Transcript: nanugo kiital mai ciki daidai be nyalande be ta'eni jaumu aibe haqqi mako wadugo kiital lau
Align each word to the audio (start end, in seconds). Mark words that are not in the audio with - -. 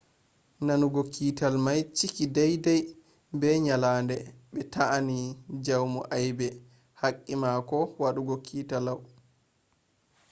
nanugo 0.65 1.01
kiital 1.13 1.55
mai 1.65 1.81
ciki 1.97 2.25
daidai 2.35 2.79
be 3.39 3.49
nyalande 3.65 4.17
be 4.51 4.61
ta'eni 4.73 5.17
jaumu 5.65 6.01
aibe 6.17 6.47
haqqi 7.01 7.33
mako 7.43 7.77
wadugo 8.01 8.35
kiital 8.47 8.83
lau 8.87 8.99